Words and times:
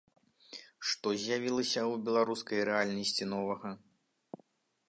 Што 0.91 1.07
з'явілася 1.25 1.79
ў 1.81 1.93
беларускай 2.07 2.59
рэальнасці 2.71 3.23
новага? 3.35 3.69